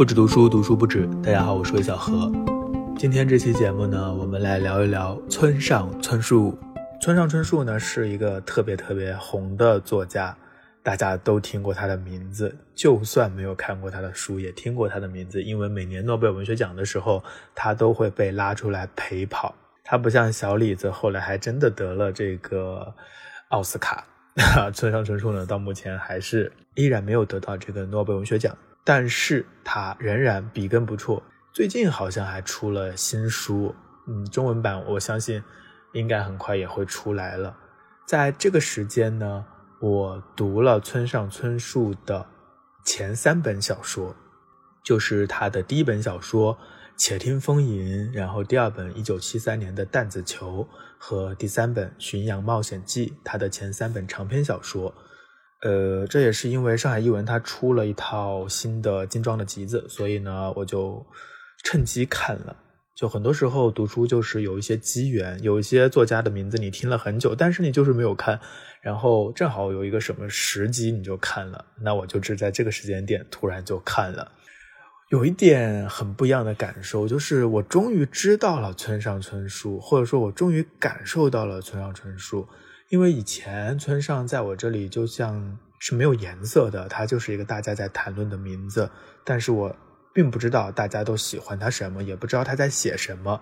[0.00, 1.06] 不止读书，读书不止。
[1.22, 2.32] 大家好，我是魏小何。
[2.96, 6.58] 今天这期节目呢，我们来聊一聊村上春树。
[7.02, 10.34] 村上春树呢是一个特别特别红的作家，
[10.82, 17.22] 大家都听过他的名字，就算没有看过他的书，也听过他的名字，因为每年诺贝尔文学奖的时候，
[17.54, 19.54] 他都会被拉出来陪跑。
[19.84, 22.90] 他不像小李子，后来还真的得了这个
[23.48, 24.02] 奥斯卡。
[24.72, 28.56] 村上春树呢，到目前还是依然没有得到这个诺贝尔文学奖。
[28.84, 33.74] 但是他仍然笔耕不辍，最近好像还出了新书，
[34.06, 35.42] 嗯，中文版我相信
[35.92, 37.56] 应该很快也会出来了。
[38.06, 39.44] 在这个时间呢，
[39.80, 42.26] 我读了村上春树的
[42.84, 44.16] 前三本小说，
[44.82, 46.56] 就是他的第一本小说
[46.96, 50.66] 《且听风吟》，然后第二本一九七三年的《弹子球》
[50.98, 54.94] 和第三本《巡洋冒险记》，他的前三本长篇小说。
[55.62, 61.04] 呃，这也是因为上海译文它出了一套新的精装的集子，所以呢，我就
[61.62, 62.56] 趁机看了。
[62.96, 68.40] 就很多时候读书就是有一些机缘，有一些作家的名字你听了很久，但是你就是没有看，
[68.82, 71.64] 然后正好有一个什么时机你就看了。
[71.80, 74.32] 那我就是在这个时间点突然就看了，
[75.10, 82.48] 有一点很不一样的感受，就是我终于知道了村上春树，或者说我终于感受到了村上春树。
[82.90, 88.90] 因为以前村上在我这里就像是没有颜色的，他就是一个大家在谈论的名字，
[89.24, 89.76] 但是我
[90.12, 93.40] 并不知道大家都喜欢他什么，也不知道他在写什么。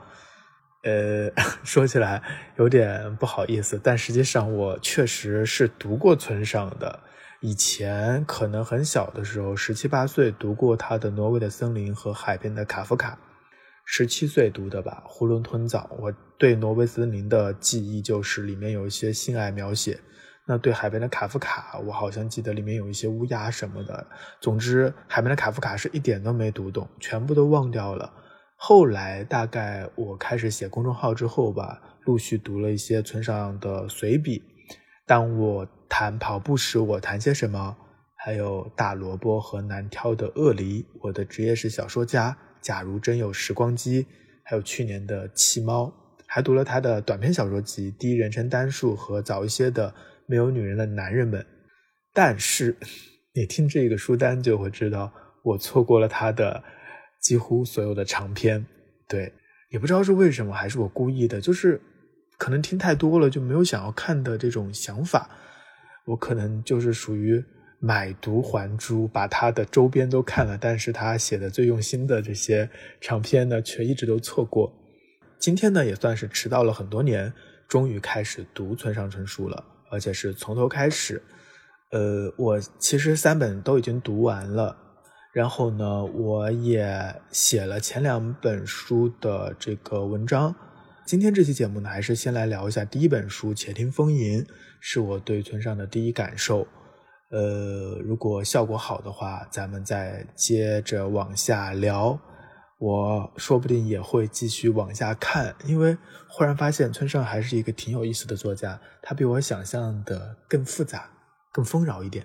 [0.84, 1.30] 呃，
[1.64, 2.22] 说起来
[2.58, 7.00] 有点不好意思，但实际上我确实是读过村上的。
[7.40, 13.18] 以前可能很小的时候，十七八岁读过他的《挪威的森林》和《海边的卡夫卡》。
[13.90, 15.88] 十七岁读的吧，囫囵吞枣。
[15.98, 19.98] 我对挪威森林的记忆就是里面有一些性爱描写。
[20.46, 24.06] 那对海边的卡夫卡，我好像记得里面有一些乌鸦什么的。
[24.42, 28.12] 总之，海边的卡夫卡是一点都没读懂，全部都忘掉了。
[28.56, 34.42] 后来大概我开始写公众号之后吧，陆续读了一些村上的随笔。
[35.06, 37.74] 当我谈跑步时，我谈些什么？
[38.16, 40.86] 还有大萝卜和难挑的鳄梨。
[41.00, 42.36] 我的职业是小说家。
[42.60, 44.06] 假如真有时光机，
[44.42, 45.84] 还有去年的《弃猫》，
[46.26, 49.90] 还读了他的短篇小说集《第一人称单数》和早一些的
[50.26, 51.40] 《没有女人的男人们》。
[52.12, 52.76] 但是，
[53.34, 56.62] 你听这个书单就会知道，我错过了他的
[57.20, 58.66] 几乎所有的长篇。
[59.06, 59.32] 对，
[59.70, 61.80] 也不知道是为什么，还是我故意的，就是
[62.36, 65.30] 可能听太多了，就没有想要看的这种想法。
[66.06, 67.44] 我可能就是属于。
[67.80, 72.68] 买椟还珠，把他的周边都看了，但是他写的最用心的这些
[73.00, 74.72] 长篇呢，却一直都错过。
[75.38, 77.32] 今天呢，也算是迟到了很多年，
[77.68, 81.22] 终于开始读村上春树了，而且是从头开始。
[81.92, 84.76] 呃，我其实三本都已经读完了，
[85.32, 90.54] 然后呢，我也写了前两本书的这个文章。
[91.06, 94.42] 今天这期节目呢，还是先来聊一下第一本书《且听风吟》，
[94.80, 96.66] 是我对村上的第一感受。
[97.30, 102.18] 呃，如果效果好的话，咱们再接着往下聊。
[102.78, 105.96] 我说不定也会继续往下看，因为
[106.28, 111.10] 忽然发现村上还是一个挺有意思的作家，他比我想象的更复杂、
[111.52, 112.24] 更丰饶一点。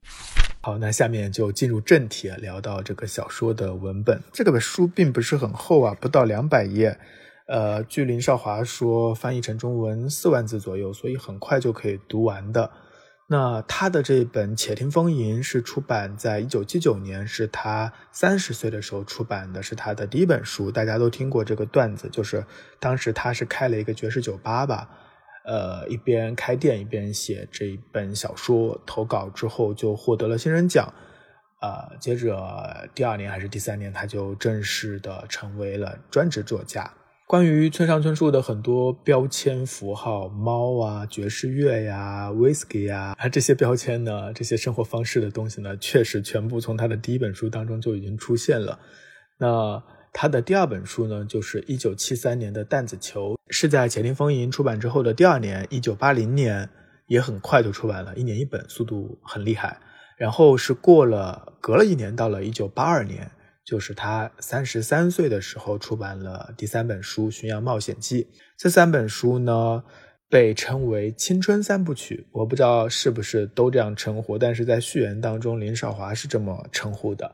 [0.61, 4.21] 好，那下面就进入正题，聊到这个小说的文本。
[4.31, 6.97] 这个本书并不是很厚啊，不到两百页。
[7.47, 12.71] 呃，据林少华说，翻译成中文四万字左右，所以很快就可以读完的。
[13.27, 20.69] 那他的这本《且听风吟》是出版在一九七九年，是他三十岁的时候出版的，是他的第一本书。
[20.69, 22.45] 大家都听过这个段子，就是
[22.79, 24.89] 当时他是开了一个爵士酒吧吧，
[25.45, 30.93] 呃，一边开店一边写这一本小说，投稿之后就获得了新人奖，
[31.61, 36.93] 呃，接着第二年还是第三年，他就正式的成为了专职作家。
[37.25, 48.77] 关于村上春树的很多标签符号，猫啊、爵士乐呀、whisky 呀，啊这些标签呢，这些生活方式的东西呢，确实全部从他的第一本书当中就已经出现了。
[49.37, 49.81] 那
[50.11, 56.69] 他的第二本书呢，就是一九七三年的《弹子球》，是在《且听风吟》出版之后的第二年，一九八零年
[57.07, 59.79] 也很快就出版了，一年一本，速度很厉害。
[60.17, 63.31] 然后是过了隔了一年，到了一九八二年。
[63.65, 68.23] 就是他三十三岁的时候出版了第三本书《巡洋冒险记》。
[68.57, 69.83] 这三本书呢，
[70.29, 72.27] 被称为青春三部曲。
[72.31, 77.33] 我不知道是不是都这样称呼，但是在序言当中，林少华是这么称呼的。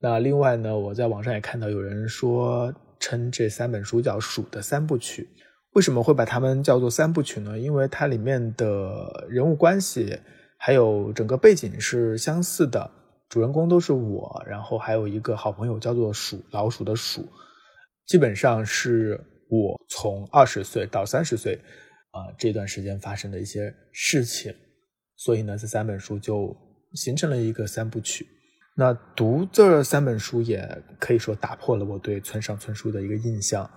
[0.00, 5.28] 那另外呢，我在网上也看到有人说称这三本书叫“鼠的三部曲”。
[5.74, 7.58] 为什么会把它们叫做三部曲呢？
[7.58, 10.18] 因为它里面的人物关系
[10.56, 12.90] 还有整个背景是相似的。
[13.28, 17.28] 主人公都是我，然后还有一个好朋友叫做鼠，老鼠的鼠，
[18.06, 21.60] 基本上是我从二十岁到三十岁
[22.10, 24.54] 啊这段时间发生的一些事情，
[25.16, 26.56] 所以呢，这三本书就
[26.94, 28.26] 形成了一个三部曲。
[28.74, 33.68] 那读这三本书也可以说打破了我对村上春树的一个印象。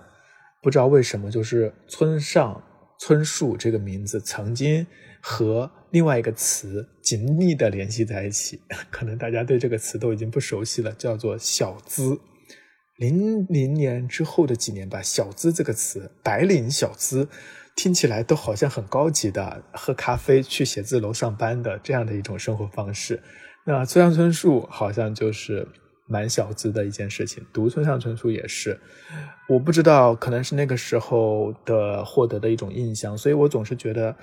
[0.62, 2.62] 不知道为什么，就是村上
[3.00, 4.86] 春树这个名字曾经
[5.20, 8.60] 和另外一个词紧密的联系在一起。
[8.90, 12.18] 可能大家对这个词都已经不熟悉了，叫做“小资”。
[12.98, 17.28] 零零年之后的几年吧，“小资”这个词，白领小资，
[17.76, 23.22] 听起来都好像很高级的，喝咖啡去写字楼上班的这样的一种生活方式。
[23.64, 25.68] 那村上春树好像就是。
[26.08, 28.78] 蛮小资的一件事情，读村上春树也是，
[29.48, 34.14] 我不知道，可能是那个时候的获得的一种印象，所以我总是觉得，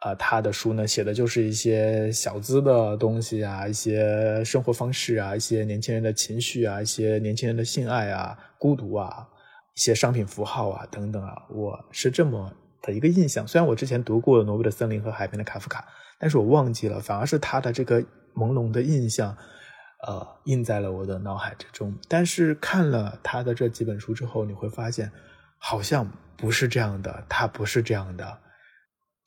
[0.00, 9.26] 啊，他的书呢写的就是一些小资的东西啊，一些生活方式啊，一些年轻人的情绪啊，一些年轻人的性爱啊，孤独啊，
[9.74, 12.52] 一些商品符号啊等等啊，我是这么
[12.82, 13.46] 的一个印象。
[13.48, 15.80] 虽然我之前读过《挪威的森林》和《海边的卡夫卡》，
[16.18, 18.00] 但是我忘记了，反而是他的这个
[18.34, 19.36] 朦胧的印象。
[20.06, 21.98] 呃，印在了我的脑海之中。
[22.06, 25.10] 但是看了他的这几本书之后，你会发现，
[25.56, 26.06] 好像
[26.36, 27.24] 不是这样的。
[27.30, 28.38] 他不是这样的。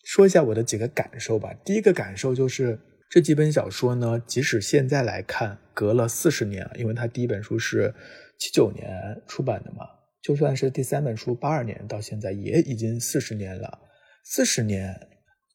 [0.04, 1.54] 说一下我的几个感受吧。
[1.64, 2.80] 第一个感受就是，
[3.10, 7.94] 这几本小说呢，即使现在来看，隔了四十年，因为它第一本书是
[8.38, 9.86] 七九年出版的嘛，
[10.22, 13.80] 就算是第三本书八二年到现在，也已经四十年了。
[14.24, 15.08] 四十年，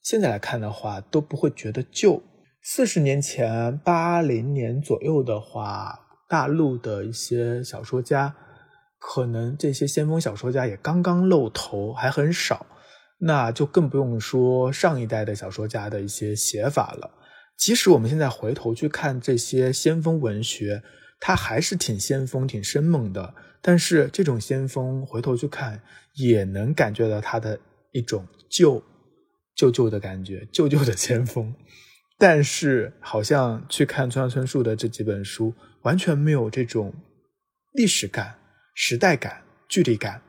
[0.02, 2.22] 现在来看的话，都不会觉得旧。
[2.62, 8.34] 四十年前，八零年左右的话，大陆的一些小说家，
[8.98, 12.66] 可能这些先锋小说家也刚刚露头，还很少，
[13.18, 17.10] 那就更不用说上一代的小说家的一些写法了。
[17.56, 20.82] 即使我们现在回头去看这些先锋文学，
[21.20, 23.34] 它还是挺先锋、挺生猛的。
[23.62, 25.80] 但是这种先锋，回头去看，
[26.14, 27.58] 也能感觉到它的
[27.92, 28.82] 一种旧、
[29.54, 31.54] 旧旧的感觉，旧旧的先锋。
[32.18, 36.92] 但是，好像去看村上春树的这几本书，完全没有这种
[37.72, 38.36] 历史感、
[38.74, 40.20] 时代感、距离感，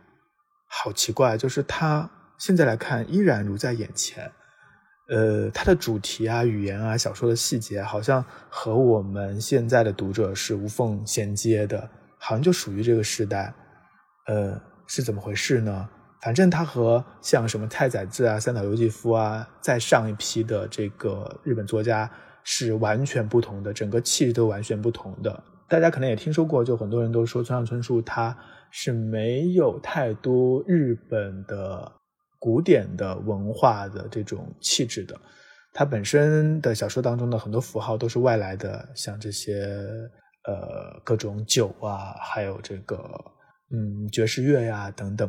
[0.69, 1.37] 好奇怪。
[1.37, 2.09] 就是他
[2.45, 4.31] 现在来看，依然如在眼前。
[5.09, 11.89] 呃，它的主题啊、语言啊、小说的细节，好像和我们现在的读者是无缝衔接的，
[12.19, 13.51] 好像就属于这个时代。
[14.27, 15.89] 呃，是怎么回事呢？
[16.21, 22.07] 反正他和像什么太宰治啊、三岛由纪夫啊，在上一批的这个日本作家
[22.43, 25.43] 是完全不同的，整个气质都完全不同的。
[25.67, 28.37] 大家可能也听说过，就很多人都说村上春树他
[28.69, 31.91] 是没有太多日本的
[32.45, 35.19] 古典的文化的这种气质的。
[35.73, 39.65] 它本身的小说当中的很多符号都是外来的，像这些
[40.43, 42.95] 呃各种酒啊，还有这个
[43.71, 45.27] 嗯爵士乐呀等等。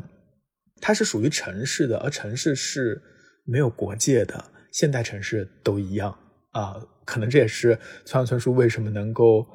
[0.78, 3.00] 它是属于城市的，而城市是
[3.46, 6.14] 没有国界的，现代城市都一样
[6.50, 6.76] 啊。
[7.06, 7.74] 可能这也是
[8.04, 9.46] 村上春树为什么能够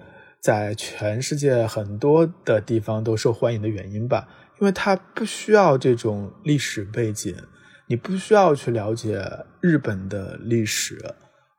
[0.42, 4.28] 在全世界很多的地方都受欢迎的原因吧，
[4.60, 7.36] 因为他不需要这种历史背景，
[7.92, 9.22] 你不需要去了解
[9.60, 10.98] 日本的历史，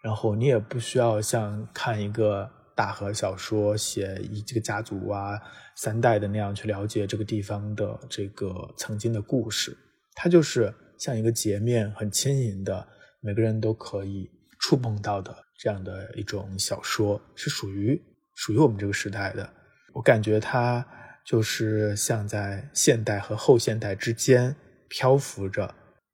[0.03, 2.51] 然后你也不需要像看一个。
[2.75, 5.39] 大河小说写一这个家族啊
[5.77, 9.77] 三代的那样去了解这个地方的这个曾经的故事，
[10.15, 12.89] 它就是像一个截面很轻盈的，
[13.21, 14.27] 每个人都可以
[14.59, 18.03] 触碰到的这样的一种小说，是属于
[18.37, 19.47] 属于我们这个时代的。
[19.93, 20.85] 我感觉它
[21.27, 24.57] 就是像在现代和后现代之间
[24.89, 25.73] 漂浮着，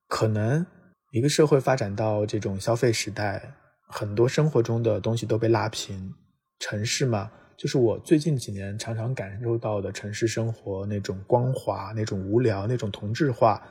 [0.08, 0.66] 可能
[1.12, 3.54] 一个社会发展到这种消费时代，
[3.86, 6.12] 很多生活中的东西都被拉平。
[6.58, 13.62] 城市嘛，就是我最近几年常常感受到的城市生活那种光滑、那种无聊、那种同质化，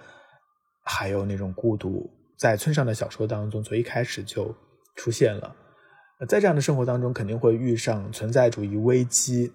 [0.83, 4.55] 还有那种孤独，在村上的小说当中从一开始就
[4.95, 5.53] 出现了。
[6.29, 9.51] 在这样的生活当中，肯定会遇上存在主义危机。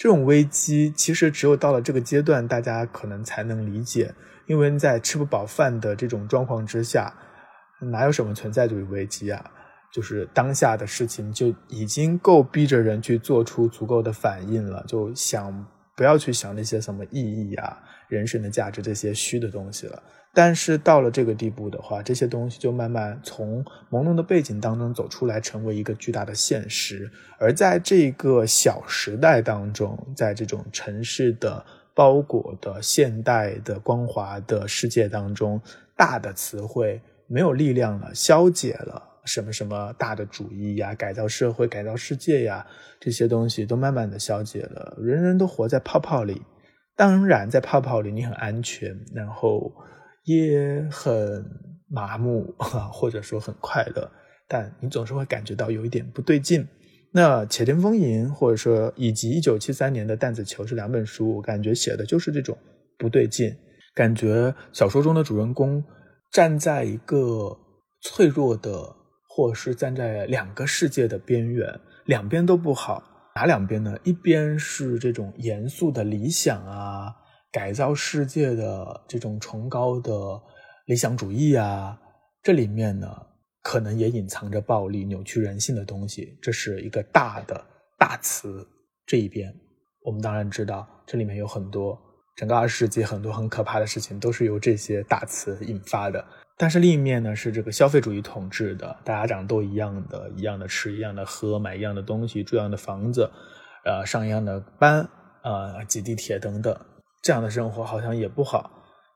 [0.00, 4.14] 这种危机其实只有到了这个阶段，大家可能才能理解，
[4.46, 7.14] 因为在吃不饱饭的这种状况之下，
[7.92, 9.44] 哪有什么存在主义危机啊？
[9.92, 17.76] 就是当下的事情就已经够逼着人去做出足够的反应了，就想不要去想那些什么意义啊、
[18.08, 20.02] 人生的价值这些虚的东西了。
[20.32, 27.10] 但是到了这个地步的话，这些东西就慢慢从朦胧的背景当中走出来，成为一个巨大的现实。
[27.38, 35.60] 而在这个小时代当中，在这种城市的包裹的现代的光滑的世界当中，
[35.96, 39.08] 大的词汇没有力量了，消解了。
[39.26, 42.66] 什么什么大的主义呀，改造社会、改造世界呀，
[42.98, 44.96] 这些东西都慢慢的消解了。
[44.98, 46.40] 人人都活在泡泡里，
[46.96, 49.70] 当然在泡泡里你很安全，然后
[50.24, 51.44] 也很
[51.88, 52.54] 麻木，
[52.92, 54.10] 或者说很快乐，
[54.48, 56.66] 但你总是会感觉到有一点不对劲。
[57.12, 62.56] 那《且听风吟》或者说以及一九七三年的《弹子球》这两本书，我感觉写的就是这种
[62.98, 63.56] 不对劲，
[63.94, 65.82] 感觉小说中的主人公
[66.30, 67.58] 站在一个
[68.00, 68.96] 脆弱的。
[69.32, 73.30] 或者是站在两个世界的边缘，两边都不好。
[73.36, 73.96] 哪两边呢？
[74.02, 77.14] 一边是这种严肃的理想啊，
[77.52, 80.40] 改造世界的这种崇高的
[80.86, 81.98] 理想主义啊，
[82.42, 83.08] 这里面呢，
[83.62, 86.38] 可能也隐藏着暴力、扭曲人性的东西。
[86.40, 87.64] 这是一个大的
[87.98, 88.66] 大词。
[89.06, 89.52] 这一边，
[90.02, 91.98] 我们当然知道，这里面有很多
[92.36, 96.24] 整个二十世纪很多很可怕的事情，都是由这些大词引发的。
[96.56, 103.28] 但是另一面呢，是这个消费主义统治的，大家长得都一样的，一样的吃，一样的喝，买一样的东西，住一样的房子，
[103.84, 105.08] 呃，上一样的班，
[105.42, 106.78] 呃，挤地铁等等，
[107.22, 108.70] 这样的生活好像也不好。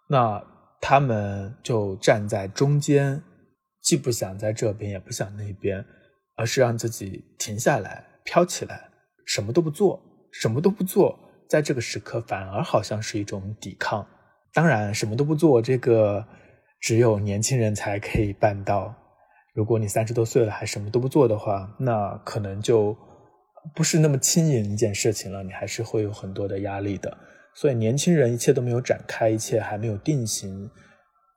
[0.09, 0.43] 那
[0.81, 3.23] 他们就站在中间，
[3.83, 5.85] 既不想在这边，也不想那边，
[6.37, 8.91] 而是让自己停下来，飘起来，
[9.27, 10.01] 什么都不做，
[10.33, 11.19] 什么都不做，
[11.49, 14.07] 在这个时刻反而好像是一种抵抗。
[14.53, 16.27] 当然，什么都不做，这个。
[16.81, 18.95] 只有年轻人才可以办到。
[19.55, 22.95] 如果你三十多岁了还什么都不做的话，那可能就
[23.75, 25.43] 不是那么轻盈一件事情了。
[25.43, 27.17] 你还是会有很多的压力的。
[27.55, 30.71] 所以年轻人一切都没有展开，一切还没有定型，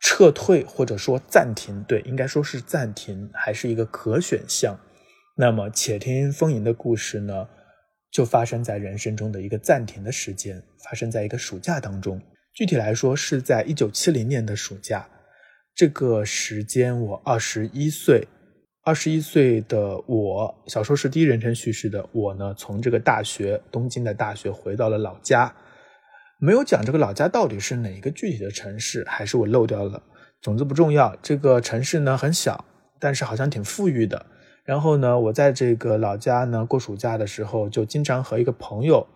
[0.02, 4.80] 撤退或者说暂停，对，应该说是暂停，还是一个可选项。
[5.36, 7.48] 那么，且听风吟的故事呢，
[8.12, 12.20] 就发生在人生中的一个暂停的时间，发生在一个暑假当中。
[12.54, 15.08] 具体来说，是在一九七零年的暑假。
[15.76, 18.28] 这个时间我二十一岁，
[18.84, 22.04] 二十一岁的我，小说是第一人称叙事的。
[22.12, 25.56] 我呢，从这个大学，东京的大学回到了老家，
[26.40, 30.04] 没有讲这个老家到底是哪一个具体的城市，还是我漏掉了。
[30.42, 31.16] 总之不重要。
[31.22, 32.66] 这个城市呢很小，
[33.00, 34.26] 但是好像挺富裕的。
[34.64, 39.08] 然后呢，我在这个老家呢过暑假的时候，就经常和一个朋友，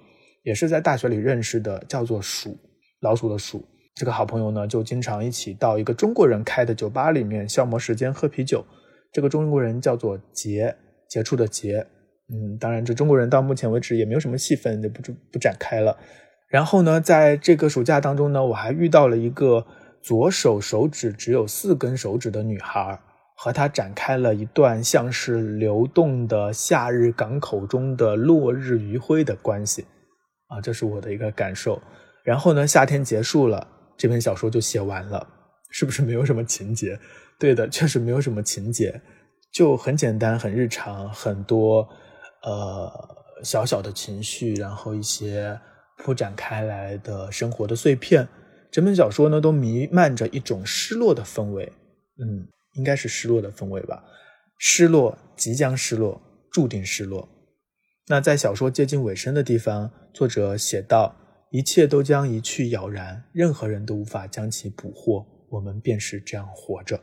[0.44, 2.58] 也是在大学里认识的，叫做鼠，
[3.02, 3.68] 老鼠的鼠。
[3.94, 8.66] 这个好朋友呢，就经常一起到一个中国人开的酒吧里面消磨时间喝啤酒。
[9.12, 10.76] 这个中国人叫做杰，
[11.10, 11.86] 杰出的杰。
[12.34, 15.02] 嗯，当然，这中国人到目前为止也没有什么戏份，就不
[15.32, 15.96] 不展开了。
[16.52, 19.66] 然后呢，在这个暑假当中呢，我还遇到了一个
[20.04, 23.00] 左手手指只有四根手指的女孩，
[23.38, 29.86] 和她展开了一段像是流动的夏日港口中的落日余晖的关系。
[30.48, 31.82] 啊，这是我的一个感受。
[32.26, 33.66] 然后呢，夏天结束了。
[33.98, 35.26] 这篇小说就写完了，
[35.70, 37.00] 是不是没有什么情节？
[37.40, 39.00] 对的，确实没有什么情节，
[39.54, 41.88] 就很简单、很日常，很多
[42.44, 42.92] 呃
[43.44, 45.58] 小小的情绪，然后一些
[46.04, 48.28] 铺展开来的生活的碎片。
[48.72, 51.72] 整本小说呢，都弥漫着一种失落的氛围，
[52.18, 54.04] 嗯，应该是失落的氛围吧，
[54.58, 57.30] 失落，即将失落，注定失落。
[58.08, 61.16] 那在小说接近尾声的地方，作者写道。
[61.54, 65.26] 一切都将一去杳然，任何人都无法将其捕获。
[65.50, 66.96] 我们便是这样活着。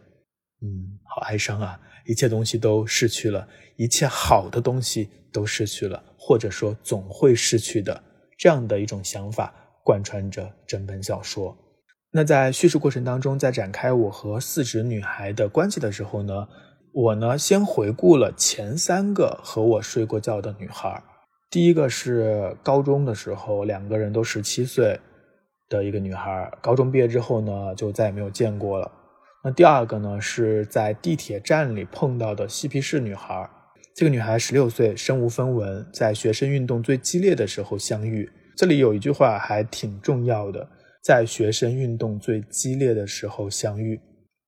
[0.63, 1.79] 嗯，好哀伤啊！
[2.07, 8.03] 一切东西都逝去了，一切好的东西都失去了，或者说总会失去的。
[8.39, 9.53] 这样的一种想法
[9.85, 11.55] 贯穿着整本小说。
[12.11, 16.49] 那在叙事过程当中，在展开我和四指女孩的关系的时候呢，
[16.95, 21.03] 我呢先回顾了前三个和我睡过觉的女孩。
[21.51, 24.99] 第一个是高中的时候，两个人都十七岁
[25.69, 26.51] 的一个女孩。
[26.63, 28.91] 高中毕业之后呢，就再也没有见过了。
[29.45, 33.51] 那第二个呢，是在地铁站里碰到的嬉皮士女孩。
[33.99, 38.31] 这个女孩十六岁，身无分文，在学生运动最激烈的时候相遇。
[38.57, 40.69] 这里有一句话还挺重要的，
[41.03, 44.01] 在学生运动最激烈的时候相遇。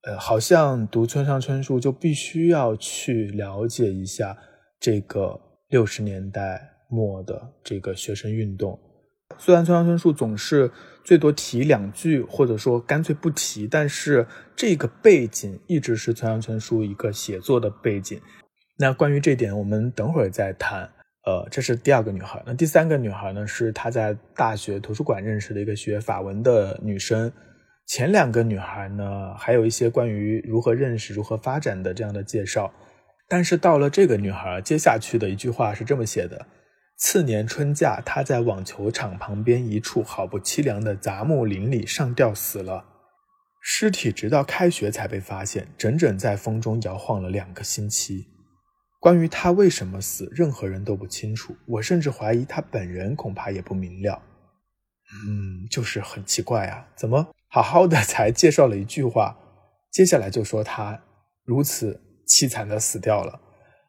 [0.03, 4.37] 呃，好像读村上春树就必须要去了解一下
[4.79, 6.69] 这个六十年代。
[6.89, 8.79] 末的这个学生运动，
[9.37, 10.71] 虽然村上春树总是
[11.03, 18.17] 最多提两句，或者说干脆不提，但是这个背景一直是村上春树一个写作的背景。
[18.81, 20.89] 那关于这点，我们等会儿再谈。
[21.27, 22.41] 呃，这是第二个女孩。
[22.47, 27.31] 那第三个女孩呢，是她在大学图书馆认识的一个学法文的女生。
[27.85, 32.73] 前两个女孩呢，还有一些关于如何认识、如何发展的这样的介绍。
[33.27, 36.47] 但是到了这个女孩，接下去的一句话是这么写的。
[36.97, 42.85] 次年春假，她在网球场旁边一处好不凄凉的杂木林里上吊死了。
[43.61, 48.30] 尸体直到开学才被发现，整整在风中摇晃了两个星期。
[49.01, 51.55] 关于他为什么死，任何人都不清楚。
[51.65, 54.21] 我甚至怀疑他本人恐怕也不明了。
[55.25, 59.35] 嗯，就是很奇怪啊，怎么好好的 才介绍了一句话，
[59.89, 61.01] 接下来就说他
[61.43, 63.41] 如此凄惨的死掉了？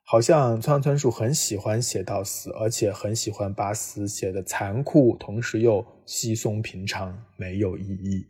[0.03, 8.27] 好像村上春树很喜欢写到死，而且很喜欢把死写的残酷，同时又稀松平常，没有意义。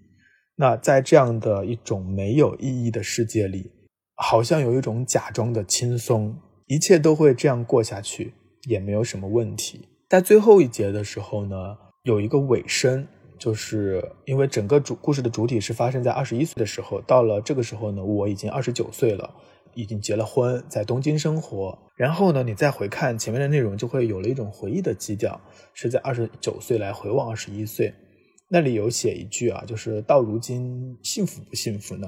[0.57, 3.71] 那在这样的一种没有意义的世界里，
[4.17, 9.88] 好像有一种假装的轻松，一切都会这样过下去，也没有什么问题。
[10.09, 13.07] 在最后一节的时候呢，有一个尾声，
[13.38, 19.35] 就是因为整个主故事的主体是发生在二十一岁的时候，到了这个时候呢，我已经二十九岁了，
[19.75, 21.78] 已经结了婚，在东京生活。
[21.97, 25.40] 然后呢，你再回看前面的内容，就会有了一种回忆的基调，
[25.73, 27.92] 是在二十九岁来回望二十一岁。
[28.49, 32.07] 那里有写一句啊，就是到如今幸福不幸福呢？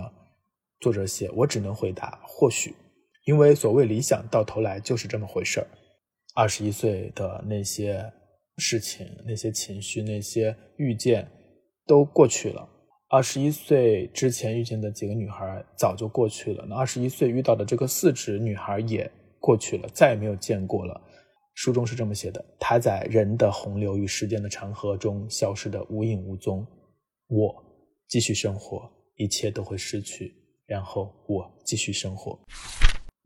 [0.80, 2.74] 作者写，我只能回答或许，
[3.24, 5.66] 因为所谓理想到头来就是这么回事儿。
[6.34, 8.12] 二十一岁的那些
[8.58, 11.30] 事情、那些情绪、那些遇见
[11.86, 12.68] 都过去了。
[13.08, 21.00] 二十一岁之前遇见的几个女孩早就过去了，那二十一岁遇到的这个四指女孩也过去了，再也没有见过了。
[21.54, 26.66] 书中是这么写的：她在人的洪流与时间的长河中消失的无影无踪。
[27.28, 27.54] 我
[28.08, 30.34] 继续生活，一切都会失去，
[30.66, 32.36] 然后我继续生活。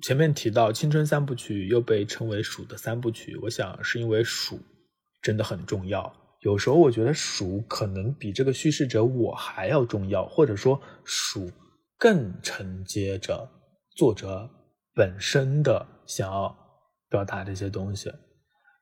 [0.02, 4.58] 前面提到青春三部曲又被称为鼠的三部曲，我想是因为鼠
[5.22, 6.12] 真的很重要。
[6.40, 11.50] 有时候我觉得鼠可能比这个叙事者我还要重要，或者说鼠
[11.98, 13.48] 更承接着
[13.96, 14.48] 作者
[14.94, 16.56] 本身的想要。
[17.10, 18.12] 表达这些东西，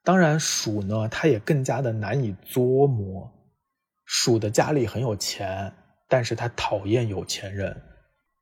[0.03, 3.33] 当然鼠呢，它也更加的难以捉摸。
[4.05, 5.73] 鼠的家里很有钱，
[6.09, 7.81] 但是他讨厌有钱人。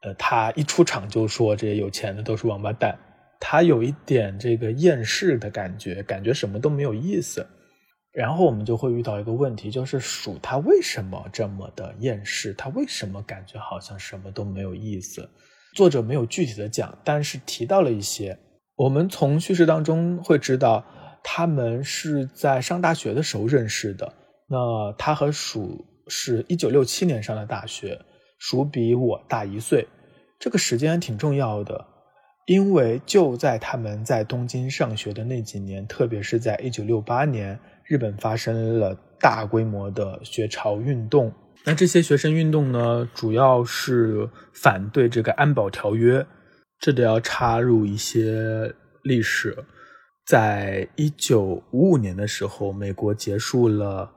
[0.04, 2.96] 呃，他一出场就说这些有钱的都是王八蛋。
[3.40, 7.46] 他有一点这个厌世的感觉，感觉什么都没有意思。
[8.12, 12.54] 然后我们就会遇到一个问题，就是鼠它为什么这么的厌世？
[12.54, 15.28] 它为什么感觉好像什么都没有意思？
[15.74, 18.38] 作者没有具体的讲，但是提到了一些。
[18.76, 20.84] 我们从叙事当中会知道，
[21.22, 24.12] 他们是在上大学的时候认识的。
[24.48, 28.00] 那他和鼠是一九六七年上的大学，
[28.46, 29.88] 鼠比我大一岁，
[30.38, 31.86] 这个时间挺重要的，
[32.44, 41.32] 因为就在他们在东京上学的那几年，特别是在一九六八年，日本发生了大规模的学潮运动。
[41.64, 46.26] 那这些学生运动呢，主要是反对这个安保条约。
[46.78, 48.70] 这里要插入一些
[49.04, 49.56] 历史，
[50.26, 54.12] 在一九五五年的时候，美国结束了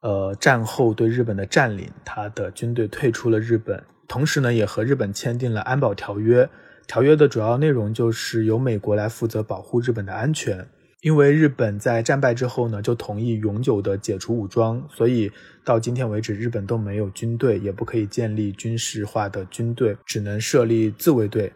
[0.00, 6.48] 呃战后对日本的占领，他的军队退出了日本，同时呢，也和日本签订了安保条约。
[6.86, 10.68] 条约的主要内容就是由美国来负责保护日本的安全。
[11.00, 15.30] 因为日本在战败之后呢，就同意永久的解除武装，所以
[15.64, 21.52] 到今天为止，日本都没有军队，也不可以建立军事化的军队，只能设立自卫队。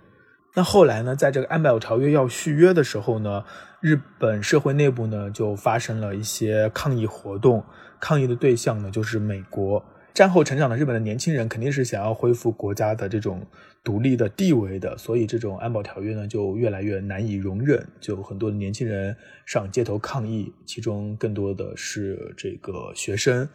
[0.54, 3.42] 那后来呢，在这个安保条约要续约的时候呢，
[3.82, 7.64] 日本社会内部呢就发生了一些抗议活动，
[7.98, 9.84] 抗议的对象呢就是美国。
[10.14, 13.44] 战后成长的日本的年轻人肯定是想要恢复国家的这种
[13.82, 19.16] 独立的地位的，所以这种安保条约呢就越来越难以容忍，就很多的年轻人
[19.46, 23.48] 上街头抗议，其中更多的是这个学生。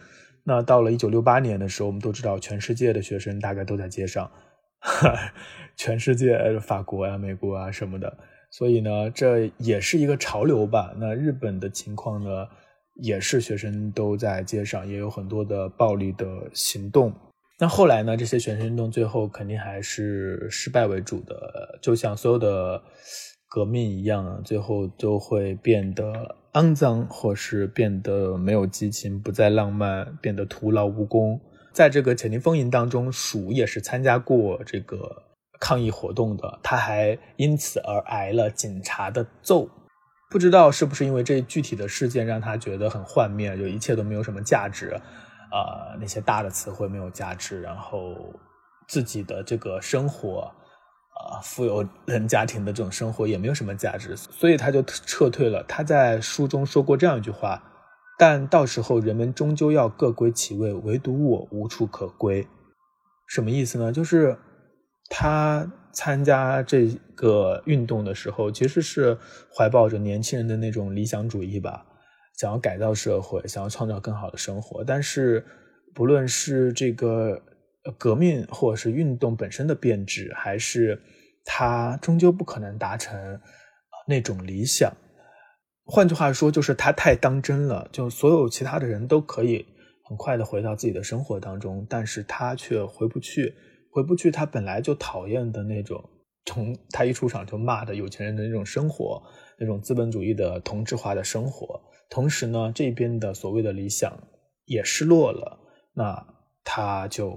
[0.43, 4.29] 那到了一九六八年的时候，我们都知道，全世界的学生大概都在街上。
[5.77, 8.17] 全世界，法国啊、美国啊什么的，
[8.57, 10.91] 所以呢，这也是一个潮流吧。
[10.97, 12.47] 那日本的情况呢，
[12.95, 17.13] 也是学生都在街上，也有很多的暴力的行动。
[17.59, 22.81] 那后来呢，这些学生运动最后肯定还是失败为主的，就像所有的
[23.47, 31.39] 革命一样，最后都会变得肮脏，或是变得没有激情，不再浪漫，变得徒劳无功。
[31.73, 35.26] 在这个《潜宁风云》当中，鼠也是参加过这个
[35.59, 39.69] 抗议活动的，他还因此而挨了警察的揍。
[40.29, 44.89] 不知道是不是因为这具体的事件让他觉得很幻灭，就一切都没有什么价值，
[45.51, 48.15] 啊，那些大的词汇没有价值，然后
[48.87, 50.51] 自己的这个生活，
[51.15, 55.63] 啊，富有人家庭的这种生活也没有什么价值，所以他就撤退了。
[55.63, 57.63] 他在书中说过这样一句话。
[58.19, 62.47] 但到时候人们终究要各归其位，唯独我无处可归。
[63.27, 63.91] 什么意思呢？
[63.91, 64.39] 就是
[65.09, 69.17] 他参加这个运动的时候，其实是
[69.55, 71.85] 怀抱着年轻人的那种理想主义吧，
[72.37, 74.83] 想要改造社会，想要创造更好的生活。
[74.83, 75.43] 但是，
[75.95, 77.41] 不论是这个
[77.97, 81.01] 革命或者是运动本身的变质，还是
[81.43, 83.39] 他终究不可能达成
[84.07, 84.91] 那种理想？
[85.85, 89.65] 换句话说，就是他太当真了，就所有其他的人都可以
[90.03, 93.55] 很快的回到自己的生活当中，但是他却回不去，
[93.97, 96.07] 回不去他本来就讨厌的那种，
[96.45, 99.23] 从他一出场就骂的有钱人的那种生活，
[99.57, 101.81] 那种资本主义的同质化的生活。
[102.07, 104.15] 同时呢，这边的所谓的理想
[104.65, 105.59] 也失落了，
[105.95, 106.27] 那
[106.63, 107.35] 他就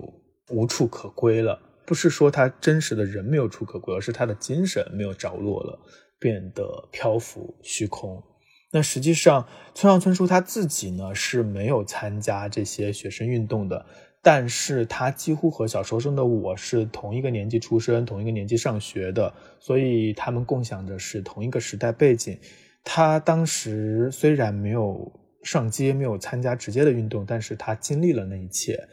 [0.50, 1.58] 无处可归了。
[1.86, 5.80] 不是说他真实的人没有处可归，而是他的精神没有着落了，
[6.18, 8.22] 变得漂浮虚空。
[8.70, 13.86] 那实际上，村上春树他自己呢是没有参加这些学生运动的，
[14.22, 22.38] 但是他几乎和小时候生的我是同一个年纪出生，同一个年纪上学的，所以他们共享的是同一个时代背景。
[22.84, 25.10] 他当时虽然没有
[25.42, 28.88] 上街，没有参加直接的运动，但是他经历了那一切，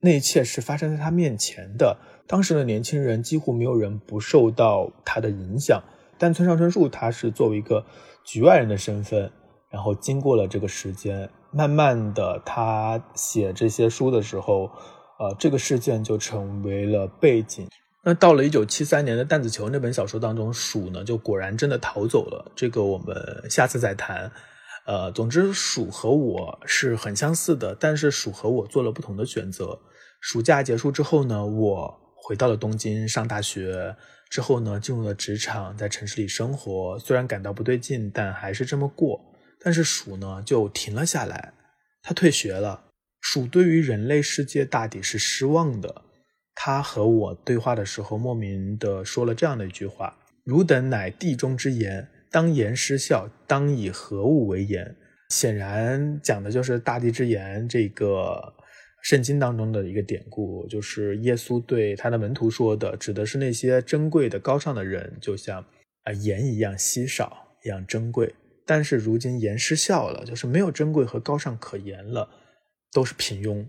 [0.00, 1.98] 那一切是发生在他面前的。
[2.26, 5.82] 当时的年轻人几乎没有人不受到他的影响，
[6.18, 7.84] 但村上春树他是作为一个。
[8.22, 9.32] 局外人的身份，
[9.70, 14.70] 然后经过了这个时间，慢慢的，他写这些书的时候，
[15.18, 17.68] 呃，这个事件就成为了背景。
[18.02, 22.50] 那到了一九七三年的《弹子球》那本小说当中，鼠呢就果然真的逃走了。
[22.54, 24.32] 这个我们下次再谈。
[24.86, 29.78] 呃，总之，鼠和我是很相似的，但是鼠和我做了不同的选择。
[30.20, 33.94] 暑假结束之后呢，我回到了东京上大学。
[34.30, 39.20] 之后呢，进入了职场，在城市里生活，虽然感到不对劲，但还是这么过。
[39.62, 41.52] 但是鼠呢，就停了下来，
[42.02, 42.84] 他退学了。
[43.20, 46.02] 鼠对于人类世界大抵是失望的。
[46.54, 54.96] 他和我对话的时候，莫名的说了这样的一句话：“汝等乃地中之言，当言失效，当以何物为言？”
[55.30, 58.54] 显然讲的就是大地之言这个。
[59.02, 65.64] 圣经当中的一个典故，就是耶稣对他的门徒说的，指的是那些珍贵的、高尚的人，就像
[66.02, 68.34] 啊盐一样稀少，一样珍贵。
[68.70, 72.30] 但是如今言失效了，就是没有珍贵和高尚可言了，
[72.92, 73.66] 都是平庸。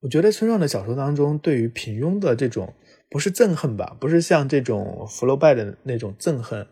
[0.00, 2.74] 我觉得村上的小说当中，对于平庸的这种
[3.08, 6.66] 不是憎恨吧，不是像这种福楼拜的那种憎恨，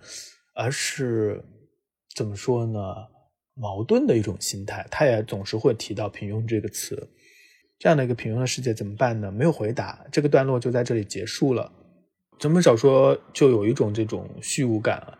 [0.55, 1.43] 而是
[2.15, 2.79] 怎么说呢？
[3.55, 4.87] 矛盾的一种心态。
[4.91, 7.09] 他也总是会提到平庸这个词。
[7.79, 9.33] 这样的一个平庸的世界怎么办呢？
[9.33, 11.73] 没有回答，这个段落就在这里结束了。
[12.39, 15.17] 整本小说就有一种这种虚无感，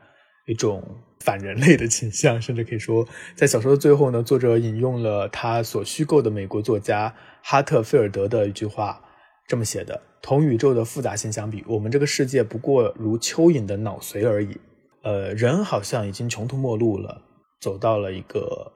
[0.47, 0.83] 一种
[1.23, 3.07] 反人类的倾向，甚至可以说，
[3.37, 9.01] 在小说的最后呢，作者引用了他所虚构的美国作家哈特菲尔德的一句话，
[9.47, 14.59] 这么写的：同宇宙的复杂性相比，我们这个世界不过如蚯蚓的脑髓而已。
[15.05, 17.23] 呃，人好像已经穷途末路了，
[17.61, 18.73] 走到了一个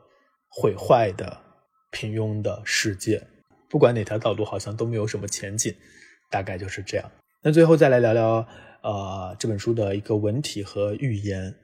[0.48, 1.36] 毁坏的、
[1.90, 3.22] 平庸的世界。
[3.68, 5.74] 不管哪条道路，好像都没有什么前景，
[6.30, 7.10] 大概就是这样。
[7.42, 8.46] 那最后再来聊聊，
[8.82, 11.54] 呃，这本书的一个文体和语言。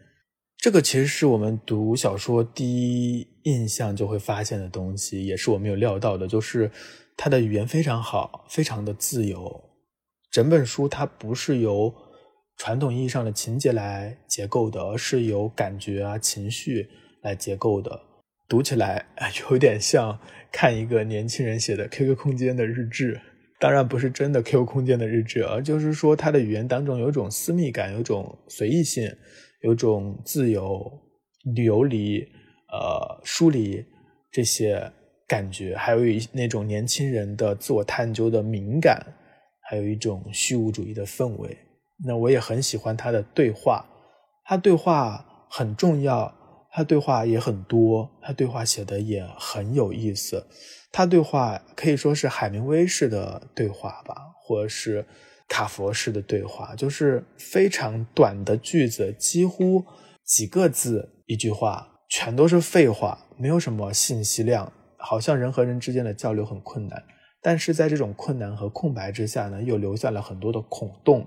[0.63, 6.71] 这个其实是我们读小说第一印象就会发现的东西，也是我没有料到的，就是
[7.17, 9.61] 它的语言非常好，非常的自由。
[10.31, 11.93] 整本书它不是由
[12.57, 16.89] 传统意义上的情节来结构的，而是由感觉啊、情绪
[17.23, 18.01] 来结构的。
[18.49, 19.05] 读起来
[19.51, 20.17] 有点像
[20.53, 23.21] 看一个年轻人写的 QQ 空间的日志，
[23.59, 29.13] 当然不是真的 QQ 空间的日志，而就是说他的语言当中有一种私密感，有种随意性，
[29.63, 30.91] 有种自由、
[31.55, 32.21] 流离、
[32.71, 33.85] 呃疏离
[34.31, 34.93] 这些
[35.27, 39.01] 感觉，还有一那种年轻人的自我探究的敏感，
[39.63, 41.57] 还有一种虚无主义的氛围。
[42.05, 43.85] 那我也很喜欢他的对话，
[44.45, 46.33] 他对话很重要。
[46.75, 50.43] 他对话也很多，他对话写的也很有意思。
[50.91, 55.07] 他对话可以说是海明威式的对话吧，或者是
[55.53, 59.85] 卡佛式的对话，就是非常短的句子，几乎
[60.25, 67.05] 几个字一句话，全都是废话，没有什么信息量，好像人和人之间的交流很困难。
[67.43, 71.27] 但是在这种困难和空白之下呢，又留下了很多的孔洞，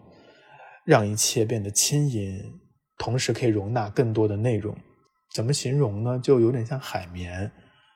[0.83, 2.41] 让一切变得轻盈，
[2.97, 4.75] 同时可以容纳更多的内容。
[5.35, 6.17] 怎么形容呢？
[6.17, 7.51] 就有点像海绵，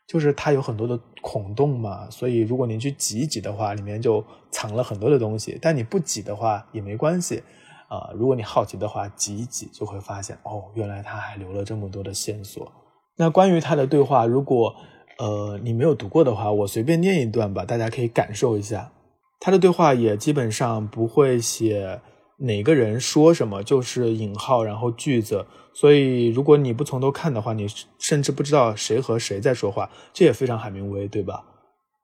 [0.09, 5.55] 就是它有很多的孔洞嘛，所以如果您去挤一挤的话，里面就藏了很多的东西。
[5.61, 7.43] 但你不挤的话也没关系，
[7.87, 12.71] 啊，如果你好奇的话，挤一挤就会发现，哦，原来它还留了这么多的线索。
[13.17, 14.75] 那关于他的对话，如果
[15.19, 18.91] 呃你没有读过的话，我随便念一段吧，大家可以感受一下。
[19.39, 22.01] 他的对话也基本上不会写
[22.39, 25.45] 哪个人说什么，就是引号，然后句子。
[25.73, 27.67] 所以，如果你不从头看的话，你
[27.99, 31.43] 甚至不知道谁和谁在说话，这也非常海明威，对吧？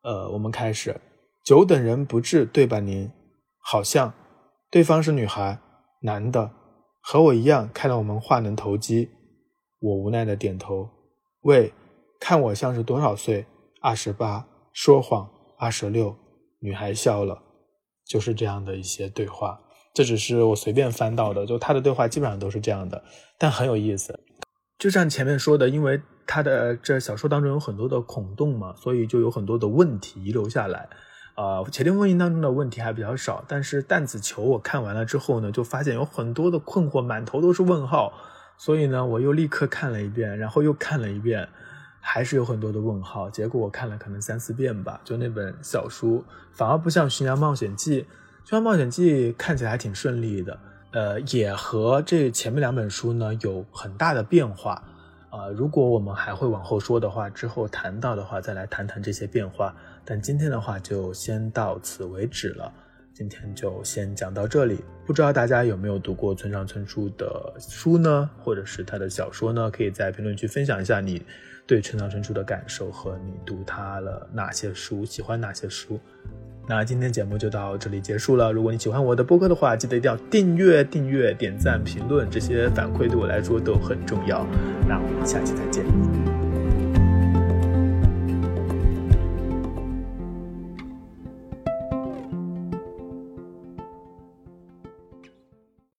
[0.04, 1.00] 呃，我们开始。
[1.44, 2.80] 久等人不至，对吧？
[2.80, 3.12] 您
[3.60, 4.14] 好像
[4.70, 5.60] 对方是女孩，
[6.02, 6.52] 男的，
[7.02, 9.10] 和我一样，看到我们话能投机。
[9.80, 10.90] 我无奈的点头。
[11.42, 11.72] 喂，
[12.20, 13.46] 看我像是多少岁？
[13.82, 14.48] 二十八。
[14.74, 15.30] 说谎。
[15.58, 16.16] 二十六。
[16.60, 17.42] 女孩笑了。
[18.08, 19.60] 就是这样的一些对话，
[19.96, 23.02] 这只是我随便翻到的，就他的对话基本上都是这样的，
[23.40, 24.20] 但很有意思。
[24.78, 30.90] 就像前面说的，因为他的这小说当中有很多的孔洞嘛，所以就有很多的问题遗留下来。
[31.38, 38.12] 呃，《且听风吟》当中的问题还比较少，但是《弹子球》我看完了之后呢，就发现有很多的困惑，满头都是问号。
[38.58, 41.48] 所以呢，我又立刻看了一遍，然后又看了一遍。
[42.08, 48.02] 还是有很多的问号，结果我看了可能三四遍吧，就那本小书反而不像《巡洋冒险记》，
[48.48, 50.60] 《村上冒险记》看起来还挺顺利的，
[50.92, 54.84] 呃，也和这前面两本书呢有很大的变化，
[55.32, 62.72] 啊，如果我们还会往后说的话，之后谈到的话再来谈谈这些变化，但今天的话就先到此为止了，
[63.16, 69.72] 今天就先讲到这里，不知道大家有没有读过村上春树的书呢，或者是他的小说呢？
[69.72, 71.26] 可以在评论区分享一下你。
[71.68, 76.00] 对村上春树的感受和你读他了哪些书，喜欢哪些书？
[76.68, 78.52] 那今天节目就到这里结束了。
[78.52, 84.46] 如果你喜欢我的播客的话，记得一定要订阅、订阅、点赞、评论，这些反馈对我来说都很重要。
[84.88, 86.25] 那我们下期再见。